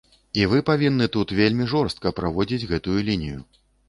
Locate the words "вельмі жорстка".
1.39-2.13